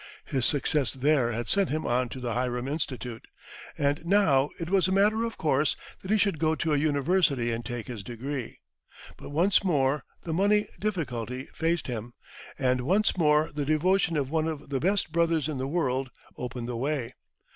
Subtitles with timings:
[0.25, 3.27] His success there had sent him on to the Hiram Institute,
[3.77, 7.51] and now it was a matter of course that he should go to a university
[7.51, 8.57] and take his degree.
[9.15, 12.13] But once more the money difficulty faced him,
[12.57, 16.67] and once more the devotion of one of the best brothers in the world opened
[16.67, 17.13] the way.